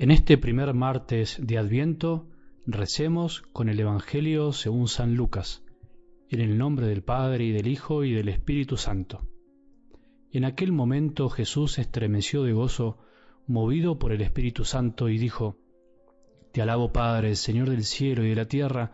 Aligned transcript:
En 0.00 0.10
este 0.10 0.38
primer 0.38 0.72
martes 0.72 1.36
de 1.42 1.58
Adviento 1.58 2.26
recemos 2.64 3.42
con 3.52 3.68
el 3.68 3.78
Evangelio 3.78 4.54
según 4.54 4.88
San 4.88 5.14
Lucas, 5.14 5.62
en 6.30 6.40
el 6.40 6.56
nombre 6.56 6.86
del 6.86 7.02
Padre 7.02 7.44
y 7.44 7.52
del 7.52 7.66
Hijo 7.66 8.02
y 8.02 8.14
del 8.14 8.30
Espíritu 8.30 8.78
Santo. 8.78 9.28
En 10.32 10.46
aquel 10.46 10.72
momento 10.72 11.28
Jesús 11.28 11.78
estremeció 11.78 12.44
de 12.44 12.54
gozo, 12.54 12.96
movido 13.46 13.98
por 13.98 14.12
el 14.12 14.22
Espíritu 14.22 14.64
Santo, 14.64 15.10
y 15.10 15.18
dijo, 15.18 15.58
Te 16.54 16.62
alabo 16.62 16.94
Padre, 16.94 17.36
Señor 17.36 17.68
del 17.68 17.84
cielo 17.84 18.24
y 18.24 18.30
de 18.30 18.36
la 18.36 18.48
tierra, 18.48 18.92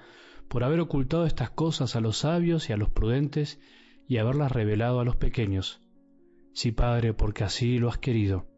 por 0.48 0.64
haber 0.64 0.80
ocultado 0.80 1.25
estas 1.25 1.50
cosas 1.50 1.95
a 1.95 2.00
los 2.00 2.16
sabios 2.16 2.68
y 2.68 2.73
a 2.73 2.77
los 2.77 2.91
prudentes, 2.91 3.61
y 4.08 4.16
haberlas 4.16 4.50
revelado 4.50 4.99
a 4.99 5.04
los 5.04 5.14
pequeños. 5.14 5.80
Sí, 6.52 6.72
Padre, 6.72 7.14
porque 7.14 7.44
así 7.44 7.79
lo 7.79 7.91
has 7.91 7.99
querido. 7.99 8.55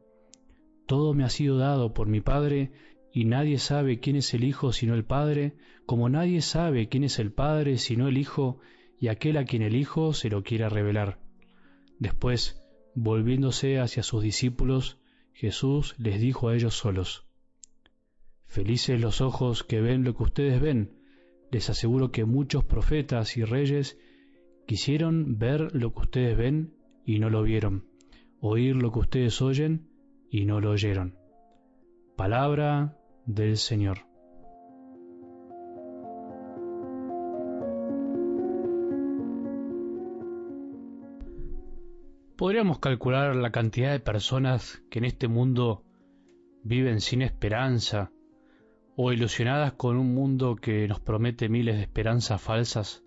Todo 0.89 1.13
me 1.13 1.23
ha 1.23 1.29
sido 1.29 1.59
dado 1.59 1.93
por 1.93 2.09
mi 2.09 2.23
Padre, 2.23 2.73
y 3.13 3.27
nadie 3.27 3.59
sabe 3.59 4.01
quién 4.01 4.17
es 4.17 4.33
el 4.33 4.43
Hijo 4.43 4.73
sino 4.73 4.95
el 4.95 5.05
Padre, 5.05 5.55
como 5.85 6.09
nadie 6.09 6.41
sabe 6.41 6.89
quién 6.89 7.05
es 7.05 7.19
el 7.19 7.31
Padre 7.31 7.77
sino 7.77 8.09
el 8.09 8.17
Hijo, 8.17 8.59
y 8.99 9.09
aquel 9.09 9.37
a 9.37 9.45
quien 9.45 9.61
el 9.61 9.77
Hijo 9.77 10.15
se 10.15 10.31
lo 10.31 10.43
quiera 10.43 10.71
revelar. 10.71 11.21
Después, 11.99 12.65
volviéndose 12.95 13.79
hacia 13.79 14.03
sus 14.03 14.23
discípulos, 14.23 14.99
Jesús 15.35 15.95
les 15.99 16.23
dijo 16.23 16.49
a 16.49 16.55
ellos 16.55 16.79
solos, 16.79 17.27
Felices 18.47 18.99
los 18.99 19.21
ojos 19.21 19.65
que 19.65 19.83
ven 19.83 20.05
lo 20.05 20.17
que 20.17 20.23
ustedes 20.23 20.59
ven. 20.59 21.03
Les 21.51 21.69
aseguro 21.69 22.13
que 22.13 22.25
muchos 22.25 22.65
profetas 22.65 23.37
y 23.37 23.45
reyes 23.45 23.99
quisieron 24.67 25.39
ver 25.39 25.69
lo 25.75 25.93
que 25.93 26.01
ustedes 26.01 26.39
ven 26.39 26.73
y 27.05 27.19
no 27.19 27.29
lo 27.29 27.43
vieron, 27.43 27.85
oír 28.41 28.75
lo 28.75 28.91
que 28.91 29.01
ustedes 29.01 29.43
oyen 29.43 29.88
y 30.31 30.45
no 30.45 30.61
lo 30.61 30.71
oyeron. 30.71 31.17
Palabra 32.17 32.97
del 33.27 33.57
Señor. 33.57 34.09
Podríamos 42.37 42.79
calcular 42.79 43.35
la 43.35 43.51
cantidad 43.51 43.91
de 43.91 44.01
personas 44.01 44.83
que 44.91 45.01
en 45.01 45.07
este 45.07 45.27
mundo 45.27 45.85
viven 46.63 47.01
sin 47.01 47.23
esperanza 47.23 48.13
o 48.95 49.13
ilusionadas 49.13 49.73
con 49.73 49.97
un 49.97 50.15
mundo 50.15 50.55
que 50.55 50.87
nos 50.87 51.01
promete 51.01 51.49
miles 51.49 51.77
de 51.77 51.83
esperanzas 51.83 52.41
falsas. 52.41 53.05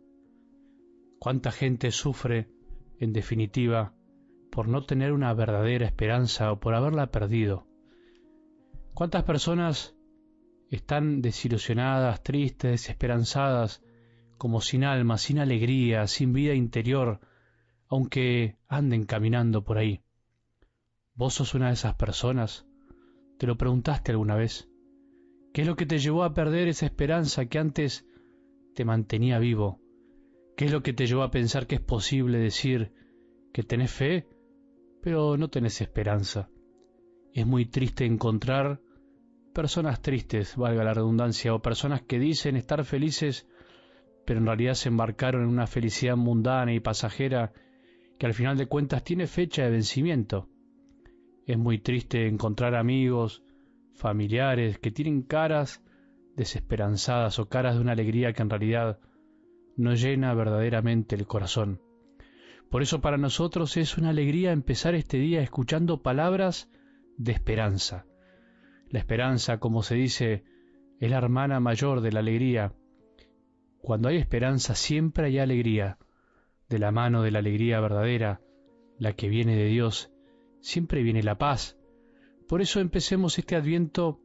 ¿Cuánta 1.20 1.52
gente 1.52 1.92
sufre, 1.92 2.50
en 3.00 3.14
definitiva, 3.14 3.94
por 4.52 4.68
no 4.68 4.84
tener 4.86 5.14
una 5.14 5.34
verdadera 5.34 5.86
esperanza 5.86 6.52
o 6.52 6.60
por 6.60 6.76
haberla 6.76 7.10
perdido. 7.10 7.66
¿Cuántas 8.94 9.24
personas 9.24 9.96
están 10.70 11.22
desilusionadas, 11.22 12.22
tristes, 12.22 12.72
desesperanzadas, 12.72 13.82
como 14.38 14.60
sin 14.60 14.84
alma, 14.84 15.18
sin 15.18 15.40
alegría, 15.40 16.06
sin 16.08 16.34
vida 16.34 16.54
interior, 16.54 17.22
aunque 17.88 18.58
anden 18.68 19.06
caminando 19.06 19.64
por 19.64 19.78
ahí? 19.78 20.02
¿Vos 21.14 21.36
sos 21.36 21.54
una 21.54 21.68
de 21.68 21.74
esas 21.74 21.96
personas? 21.96 22.66
¿Te 23.38 23.48
lo 23.48 23.58
preguntaste 23.58 24.12
alguna 24.12 24.36
vez? 24.36 24.70
¿Qué 25.54 25.62
es 25.62 25.68
lo 25.68 25.76
que 25.76 25.86
te 25.86 26.00
llevó 26.00 26.24
a 26.24 26.34
perder 26.34 26.68
esa 26.68 26.86
esperanza 26.86 27.46
que 27.46 27.58
antes 27.58 28.06
te 28.76 28.84
mantenía 28.84 29.40
vivo? 29.40 29.80
¿Qué 30.58 30.66
es 30.66 30.72
lo 30.72 30.84
que 30.84 30.94
te 30.94 31.08
llevó 31.08 31.24
a 31.24 31.32
pensar 31.32 31.68
que 31.68 31.76
es 31.76 31.82
posible 31.82 32.38
decir 32.38 32.94
que 33.54 33.64
tenés 33.64 33.92
fe 33.92 34.28
pero 35.02 35.38
no 35.38 35.50
tenés 35.50 35.82
esperanza. 35.82 36.50
Es 37.34 37.46
muy 37.46 37.66
triste 37.66 38.06
encontrar 38.06 38.82
personas 39.54 40.02
tristes, 40.02 40.56
valga 40.56 40.84
la 40.84 40.94
redundancia, 40.94 41.54
o 41.54 41.62
personas 41.62 42.02
que 42.02 42.20
dicen 42.20 42.56
estar 42.56 42.84
felices, 42.86 43.48
pero 44.26 44.40
en 44.40 44.46
realidad 44.46 44.74
se 44.74 44.90
embarcaron 44.90 45.44
en 45.44 45.50
una 45.50 45.68
felicidad 45.68 46.16
mundana 46.16 46.74
y 46.74 46.80
pasajera 46.80 47.52
que 48.18 48.26
al 48.26 48.34
final 48.34 48.58
de 48.58 48.68
cuentas 48.68 49.04
tiene 49.04 49.28
fecha 49.28 49.64
de 49.64 49.72
vencimiento. 49.72 50.48
Es 51.48 51.58
muy 51.58 51.80
triste 51.80 52.28
encontrar 52.28 52.76
amigos, 52.76 53.44
familiares 53.94 54.78
que 54.78 54.92
tienen 54.92 55.24
caras 55.24 55.84
desesperanzadas 56.36 57.40
o 57.40 57.50
caras 57.50 57.76
de 57.76 57.82
una 57.82 57.92
alegría 57.94 58.34
que 58.34 58.42
en 58.42 58.50
realidad 58.50 59.00
no 59.76 59.94
llena 59.96 60.34
verdaderamente 60.34 61.16
el 61.16 61.28
corazón. 61.28 61.82
Por 62.72 62.82
eso 62.82 63.02
para 63.02 63.18
nosotros 63.18 63.76
es 63.76 63.98
una 63.98 64.12
alegría 64.12 64.54
empezar 64.54 64.96
este 64.96 65.18
día 65.18 65.42
escuchando 65.42 66.02
palabras 66.02 66.72
de 67.18 67.34
esperanza. 67.34 68.06
La 68.88 69.00
esperanza, 69.00 69.60
como 69.60 69.84
se 69.84 69.96
dice, 69.96 70.46
es 70.98 71.12
la 71.12 71.18
hermana 71.18 71.60
mayor 71.60 72.00
de 72.00 72.14
la 72.14 72.22
alegría. 72.22 72.74
Cuando 73.82 74.08
hay 74.08 74.16
esperanza 74.16 74.74
siempre 74.74 75.26
hay 75.26 75.40
alegría. 75.40 75.98
De 76.70 76.80
la 76.80 76.94
mano 76.94 77.24
de 77.24 77.32
la 77.32 77.40
alegría 77.40 77.82
verdadera, 77.82 78.40
la 78.98 79.18
que 79.18 79.28
viene 79.28 79.58
de 79.58 79.66
Dios, 79.66 80.10
siempre 80.62 81.04
viene 81.04 81.24
la 81.24 81.38
paz. 81.38 81.78
Por 82.48 82.62
eso 82.62 82.80
empecemos 82.80 83.38
este 83.38 83.58
adviento 83.58 84.22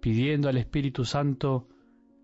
pidiendo 0.00 0.48
al 0.48 0.56
Espíritu 0.56 1.04
Santo 1.04 1.68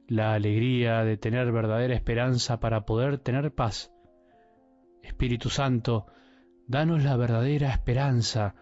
la 0.08 0.34
alegría 0.34 1.04
de 1.04 1.16
tener 1.16 1.52
verdadera 1.52 1.94
esperanza 1.94 2.58
para 2.58 2.84
poder 2.84 3.18
tener 3.18 3.54
paz 3.54 3.91
Espíritu 5.02 5.50
Santo, 5.50 6.06
danos 6.66 7.02
la 7.02 7.16
verdadera 7.16 7.70
esperanza, 7.70 8.54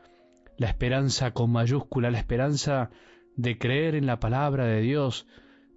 la 0.56 0.68
esperanza 0.68 1.32
con 1.32 1.50
mayúscula, 1.50 2.10
la 2.10 2.18
esperanza 2.18 2.90
de 3.36 3.58
creer 3.58 3.94
en 3.94 4.06
la 4.06 4.20
palabra 4.20 4.66
de 4.66 4.80
Dios, 4.80 5.26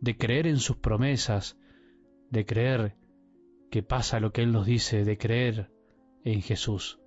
de 0.02 0.18
creer 0.18 0.48
en 0.48 0.58
sus 0.58 0.78
promesas, 0.78 1.58
de 2.30 2.46
creer 2.46 2.96
que 3.70 3.84
pasa 3.84 4.20
lo 4.20 4.32
que 4.32 4.42
Él 4.42 4.52
nos 4.52 4.66
dice, 4.66 5.04
de 5.04 5.18
creer 5.18 5.72
en 6.24 6.42
Jesús. 6.42 7.00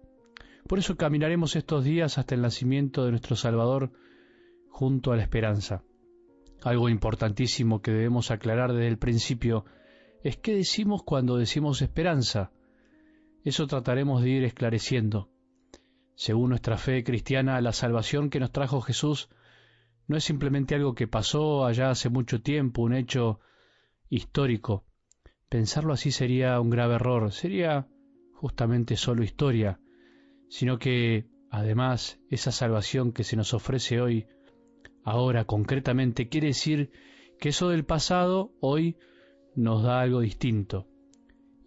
Por 0.67 0.79
eso 0.79 0.97
caminaremos 0.97 1.55
estos 1.55 1.85
días 1.85 2.19
hasta 2.19 2.35
el 2.35 2.43
nacimiento 2.43 3.05
de 3.05 3.11
nuestro 3.11 3.37
Salvador 3.37 3.93
junto 4.69 5.13
a 5.13 5.17
la 5.17 5.23
esperanza. 5.23 5.85
Algo 6.63 6.89
importantísimo 6.89 7.83
que 7.83 7.93
debemos 7.93 8.31
aclarar 8.31 8.73
desde 8.73 8.89
el 8.89 8.99
principio 8.99 9.65
es 10.25 10.37
qué 10.37 10.55
decimos 10.55 11.03
cuando 11.05 11.37
decimos 11.37 11.83
esperanza. 11.83 12.51
Eso 13.47 13.69
trataremos 13.69 14.25
de 14.25 14.31
ir 14.31 14.43
esclareciendo. 14.43 15.31
Según 16.17 16.51
nuestra 16.51 16.79
fe 16.79 17.05
cristiana, 17.05 17.61
la 17.61 17.73
salvación 17.73 18.29
que 18.29 18.41
nos 18.41 18.51
trajo 18.51 18.81
Jesús 18.81 19.29
no 20.09 20.17
es 20.17 20.25
simplemente 20.25 20.75
algo 20.75 20.97
que 20.97 21.07
pasó 21.07 21.65
allá 21.65 21.91
hace 21.91 22.09
mucho 22.09 22.43
tiempo, 22.43 22.83
un 22.83 22.93
hecho 22.93 23.39
histórico. 24.09 24.85
Pensarlo 25.49 25.93
así 25.93 26.11
sería 26.11 26.59
un 26.59 26.71
grave 26.71 26.97
error, 26.97 27.31
sería 27.31 27.87
justamente 28.33 28.97
solo 28.97 29.23
historia, 29.23 29.79
sino 30.49 30.81
que, 30.81 31.29
además, 31.49 32.19
esa 32.29 32.51
salvación 32.51 33.13
que 33.13 33.23
se 33.23 33.37
nos 33.37 33.55
ofrece 33.55 34.01
hoy, 34.01 34.27
ahora 35.05 35.45
concretamente, 35.45 36.29
quiere 36.29 36.49
decir 36.49 36.91
que 37.39 37.51
eso 37.51 37.69
del 37.69 37.85
pasado 37.85 38.51
hoy 38.59 38.97
nos 39.55 39.85
da 39.85 40.01
algo 40.01 40.19
distinto. 40.19 40.89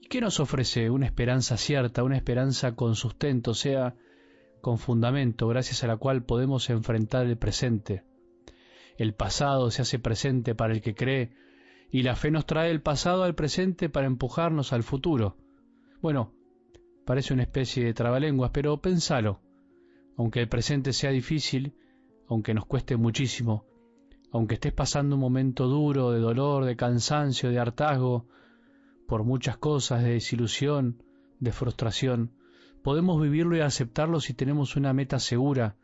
¿Qué 0.10 0.22
nos 0.22 0.40
ofrece 0.40 0.90
una 0.90 1.06
esperanza 1.06 1.56
cierta, 1.56 2.04
una 2.04 2.18
esperanza 2.18 2.76
con 2.76 2.96
sustento, 2.96 3.54
sea 3.54 3.94
con 4.60 4.80
fundamento, 4.80 5.48
gracias 5.48 5.84
a 5.84 5.88
la 5.88 5.98
cual 5.98 6.24
podemos 6.24 6.72
enfrentar 6.72 7.28
el 7.28 7.38
presente? 7.38 8.02
El 8.98 9.14
pasado 9.14 9.70
se 9.70 9.84
hace 9.84 10.00
presente 10.00 10.56
para 10.56 10.74
el 10.74 10.82
que 10.82 10.96
cree, 10.96 11.30
y 11.92 12.02
la 12.02 12.16
fe 12.16 12.32
nos 12.32 12.48
trae 12.48 12.72
el 12.72 12.82
pasado 12.82 13.22
al 13.22 13.36
presente 13.36 13.88
para 13.88 14.08
empujarnos 14.08 14.74
al 14.74 14.82
futuro. 14.82 15.38
Bueno, 16.02 16.34
parece 17.06 17.36
una 17.36 17.44
especie 17.44 17.86
de 17.86 17.94
trabalenguas, 17.94 18.50
pero 18.52 18.82
pensalo. 18.82 19.42
Aunque 20.18 20.40
el 20.40 20.50
presente 20.50 20.92
sea 20.92 21.12
difícil, 21.12 21.76
aunque 22.28 22.56
nos 22.56 22.66
cueste 22.66 22.98
muchísimo, 22.98 23.68
aunque 24.32 24.56
estés 24.56 24.74
pasando 24.74 25.18
un 25.18 25.22
momento 25.22 25.68
duro 25.68 26.10
de 26.10 26.20
dolor, 26.20 26.66
de 26.66 26.76
cansancio, 26.76 27.52
de 27.52 27.60
hartazgo, 27.60 28.26
por 29.10 29.24
muchas 29.24 29.58
cosas, 29.58 30.04
de 30.04 30.12
desilusión, 30.12 31.04
de 31.40 31.52
frustración, 31.52 32.36
podemos 32.84 33.20
vivirlo 33.20 33.58
y 33.58 33.62
aceptarlo 33.62 34.22
si 34.22 34.36
tenemos 34.36 34.76
una 34.76 34.94
meta 34.94 35.18
segura, 35.18 35.78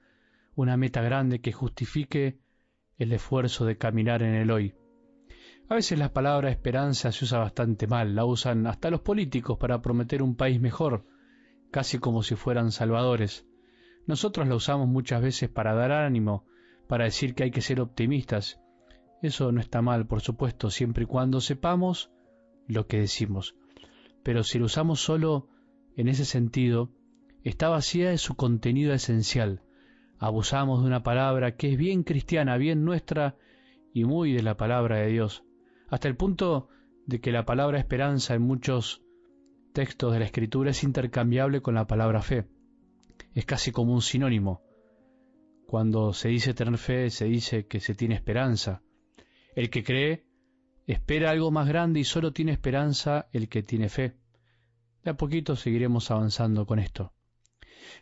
una 0.54 0.77
meta 0.77 1.01
grande 1.01 1.42
que 1.42 1.51
justifique 1.51 2.39
el 2.98 3.12
esfuerzo 3.12 3.66
de 3.66 3.80
caminar 3.80 4.22
en 4.22 4.36
el 4.36 4.51
hoy. 4.51 4.75
A 5.68 5.74
veces 5.74 5.98
la 5.98 6.13
palabra 6.13 6.51
esperanza 6.51 7.12
se 7.12 7.25
usa 7.25 7.39
bastante 7.39 7.88
mal, 7.88 8.13
la 8.13 8.25
usan 8.25 8.68
hasta 8.68 8.92
los 8.92 9.01
políticos 9.01 9.57
para 9.57 9.81
prometer 9.81 10.21
un 10.21 10.36
país 10.36 10.62
mejor, 10.62 11.07
casi 11.71 11.98
como 11.98 12.21
si 12.21 12.36
fueran 12.36 12.71
salvadores. 12.71 13.48
Nosotros 14.06 14.48
la 14.48 14.54
usamos 14.54 14.88
muchas 14.88 15.24
veces 15.24 15.50
para 15.50 15.74
dar 15.74 15.92
ánimo, 15.92 16.45
para 16.88 17.06
decir 17.06 17.33
que 17.33 17.45
hay 17.45 17.51
que 17.51 17.62
ser 17.62 17.81
optimistas. 17.81 18.62
Eso 19.24 19.51
no 19.51 19.62
está 19.62 19.81
mal, 19.81 20.06
por 20.06 20.21
supuesto, 20.21 20.69
siempre 20.69 21.06
y 21.06 21.07
cuando 21.07 21.42
sepamos 21.42 22.12
lo 22.68 22.88
que 22.88 23.00
decimos, 23.00 23.56
pero 24.24 24.44
si 24.44 24.60
lo 24.60 24.66
usamos 24.66 25.00
solo 25.00 25.50
en 25.96 26.08
ese 26.08 26.26
sentido, 26.26 26.92
está 27.44 27.70
vacía 27.70 28.10
de 28.10 28.18
su 28.18 28.36
contenido 28.36 28.94
esencial. 28.94 29.62
abusamos 30.18 30.82
de 30.82 30.88
una 30.88 31.04
palabra 31.04 31.56
que 31.56 31.74
es 31.74 31.78
bien 31.78 32.04
cristiana, 32.04 32.58
bien 32.58 32.84
nuestra 32.86 33.38
y 33.94 34.06
muy 34.06 34.34
de 34.34 34.42
la 34.42 34.58
palabra 34.58 34.98
de 34.98 35.08
Dios, 35.08 35.44
hasta 35.90 36.08
el 36.08 36.16
punto 36.16 36.70
de 37.06 37.22
que 37.22 37.32
la 37.32 37.46
palabra 37.46 37.78
esperanza 37.78 38.34
en 38.34 38.42
muchos 38.42 39.04
textos 39.74 40.14
de 40.14 40.20
la 40.20 40.26
Escritura 40.26 40.72
es 40.72 40.84
intercambiable 40.84 41.62
con 41.62 41.76
la 41.76 41.86
palabra 41.86 42.22
fe. 42.22 42.48
Es 43.34 43.46
casi 43.46 43.72
como 43.72 43.94
un 43.94 44.02
sinónimo. 44.02 44.62
Cuando 45.68 46.14
se 46.14 46.30
dice 46.30 46.54
tener 46.54 46.78
fe, 46.78 47.10
se 47.10 47.26
dice 47.26 47.68
que 47.68 47.80
se 47.80 47.94
tiene 47.94 48.16
esperanza. 48.16 48.82
El 49.56 49.70
que 49.70 49.84
cree 49.84 50.26
espera 50.94 51.32
algo 51.32 51.52
más 51.52 51.68
grande 51.68 52.00
y 52.00 52.04
solo 52.04 52.32
tiene 52.32 52.52
esperanza 52.52 53.28
el 53.32 53.50
que 53.50 53.64
tiene 53.64 53.90
fe. 53.90 54.16
De 55.04 55.12
a 55.12 55.18
poquito 55.18 55.56
seguiremos 55.56 56.12
avanzando 56.12 56.66
con 56.66 56.80
esto. 56.80 57.14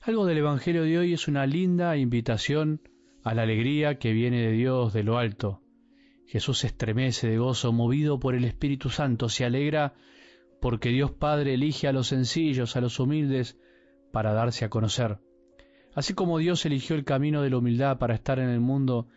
Algo 0.01 0.25
del 0.25 0.39
Evangelio 0.39 0.83
de 0.83 0.97
hoy 0.97 1.13
es 1.13 1.27
una 1.27 1.45
linda 1.45 1.95
invitación 1.97 2.81
a 3.23 3.33
la 3.33 3.43
alegría 3.43 3.99
que 3.99 4.11
viene 4.11 4.41
de 4.41 4.51
Dios 4.51 4.93
de 4.93 5.03
lo 5.03 5.17
alto. 5.17 5.61
Jesús 6.27 6.59
se 6.59 6.67
estremece 6.67 7.27
de 7.27 7.37
gozo, 7.37 7.71
movido 7.71 8.19
por 8.19 8.35
el 8.35 8.45
Espíritu 8.45 8.89
Santo, 8.89 9.29
se 9.29 9.45
alegra 9.45 9.93
porque 10.61 10.89
Dios 10.89 11.11
Padre 11.11 11.53
elige 11.53 11.87
a 11.87 11.91
los 11.93 12.07
sencillos, 12.07 12.75
a 12.75 12.81
los 12.81 12.99
humildes, 12.99 13.57
para 14.11 14.33
darse 14.33 14.63
a 14.63 14.69
conocer. 14.69 15.19
Así 15.93 16.13
como 16.13 16.37
Dios 16.37 16.65
eligió 16.65 16.95
el 16.95 17.03
camino 17.03 17.41
de 17.41 17.49
la 17.49 17.57
humildad 17.57 17.97
para 17.97 18.15
estar 18.15 18.39
en 18.39 18.49
el 18.49 18.61
mundo 18.61 19.07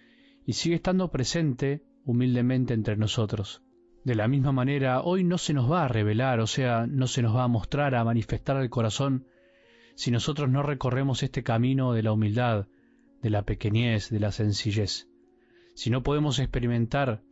y 0.45 0.55
sigue 0.55 0.75
estando 0.75 1.11
presente 1.11 1.83
humildemente 2.07 2.73
entre 2.73 2.97
nosotros. 2.97 3.63
De 4.05 4.15
la 4.15 4.29
misma 4.29 4.53
manera, 4.53 5.03
hoy 5.03 5.25
no 5.25 5.37
se 5.37 5.53
nos 5.53 5.71
va 5.71 5.85
a 5.85 5.89
revelar, 5.89 6.39
o 6.39 6.47
sea, 6.47 6.87
no 6.87 7.09
se 7.09 7.21
nos 7.21 7.35
va 7.35 7.43
a 7.43 7.49
mostrar, 7.49 7.97
a 7.97 8.05
manifestar 8.05 8.57
el 8.63 8.71
corazón, 8.71 9.27
si 9.97 10.13
nosotros 10.13 10.49
no 10.49 10.63
recorremos 10.63 11.25
este 11.25 11.43
camino 11.43 11.93
de 11.93 12.05
la 12.05 12.13
humildad, 12.13 12.69
de 13.23 13.31
la 13.31 13.43
pequeñez, 13.43 14.09
de 14.11 14.21
la 14.21 14.31
sencillez. 14.31 15.09
Si 15.75 15.91
no 15.91 16.05
podemos 16.05 16.39
experimentar 16.39 17.23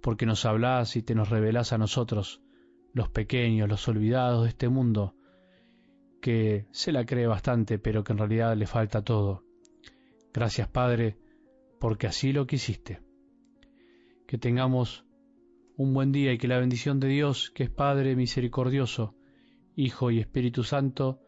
porque 0.00 0.24
nos 0.24 0.44
hablás 0.44 0.94
y 0.94 1.02
te 1.02 1.16
nos 1.16 1.28
revelás 1.28 1.72
a 1.72 1.78
nosotros, 1.78 2.42
los 2.92 3.08
pequeños, 3.08 3.68
los 3.68 3.88
olvidados 3.88 4.44
de 4.44 4.50
este 4.50 4.68
mundo, 4.68 5.16
que 6.22 6.68
se 6.70 6.92
la 6.92 7.04
cree 7.04 7.26
bastante, 7.26 7.80
pero 7.80 8.04
que 8.04 8.12
en 8.12 8.18
realidad 8.18 8.56
le 8.56 8.68
falta 8.68 9.02
todo. 9.02 9.42
Gracias, 10.32 10.68
Padre, 10.68 11.18
porque 11.80 12.06
así 12.06 12.32
lo 12.32 12.46
quisiste. 12.46 13.02
Que 14.28 14.38
tengamos 14.38 15.04
un 15.76 15.92
buen 15.92 16.12
día 16.12 16.32
y 16.32 16.38
que 16.38 16.46
la 16.46 16.60
bendición 16.60 17.00
de 17.00 17.08
Dios, 17.08 17.50
que 17.50 17.64
es 17.64 17.70
Padre 17.70 18.14
misericordioso, 18.14 19.16
Hijo 19.74 20.12
y 20.12 20.20
Espíritu 20.20 20.62
Santo, 20.62 21.20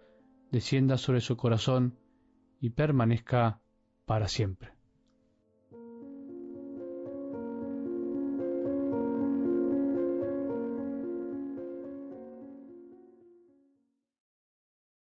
descienda 0.52 0.98
sobre 0.98 1.20
su 1.20 1.36
corazón 1.36 1.98
y 2.60 2.70
permanezca 2.70 3.60
para 4.06 4.28
siempre. 4.28 4.81